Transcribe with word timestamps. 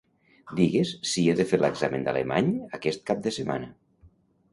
Digues 0.59 0.93
si 1.09 1.25
he 1.25 1.35
de 1.39 1.45
fer 1.51 1.59
l'examen 1.59 2.07
d'alemany 2.07 2.49
aquest 2.79 3.05
cap 3.11 3.21
de 3.29 3.35
setmana. 3.37 3.69